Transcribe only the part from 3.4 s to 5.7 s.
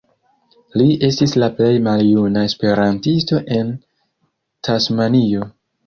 en Tasmanio.